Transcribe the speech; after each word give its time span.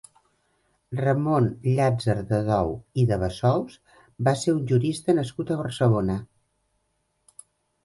Ramon 0.99 1.49
Llàtzer 1.65 2.15
de 2.31 2.39
Dou 2.47 2.73
i 3.03 3.05
de 3.13 3.19
Bassols 3.25 3.77
va 4.29 4.35
ser 4.45 4.57
un 4.57 4.65
jurista 4.73 5.17
nascut 5.21 5.55
a 5.55 5.61
Barcelona. 5.63 6.19